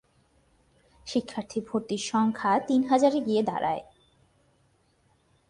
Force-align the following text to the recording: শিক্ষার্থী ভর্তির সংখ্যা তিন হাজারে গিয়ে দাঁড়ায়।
শিক্ষার্থী 1.07 1.59
ভর্তির 1.67 2.03
সংখ্যা 2.03 2.51
তিন 2.59 2.81
হাজারে 2.89 3.19
গিয়ে 3.21 3.43
দাঁড়ায়। 3.43 3.83